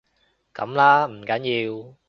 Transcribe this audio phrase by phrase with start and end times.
[0.55, 1.95] 噉啦，唔緊要